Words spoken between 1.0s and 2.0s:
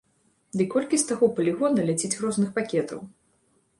з таго палігона